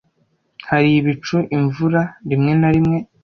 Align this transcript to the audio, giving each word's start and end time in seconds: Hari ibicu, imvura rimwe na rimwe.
Hari 0.69 0.89
ibicu, 0.99 1.37
imvura 1.57 2.01
rimwe 2.29 2.51
na 2.61 2.69
rimwe. 2.75 2.97